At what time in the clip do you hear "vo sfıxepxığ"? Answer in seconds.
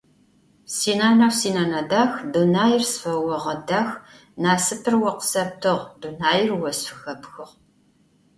6.59-7.45